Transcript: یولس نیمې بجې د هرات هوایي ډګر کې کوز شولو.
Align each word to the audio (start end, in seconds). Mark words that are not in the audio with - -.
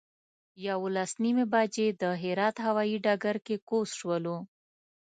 یولس 0.65 1.11
نیمې 1.23 1.45
بجې 1.53 1.87
د 2.01 2.03
هرات 2.21 2.55
هوایي 2.65 2.97
ډګر 3.05 3.35
کې 3.45 3.55
کوز 3.69 3.89
شولو. 3.99 4.37